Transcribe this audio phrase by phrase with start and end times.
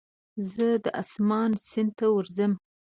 [0.51, 2.57] زه د اسمان سیند ته ورځمه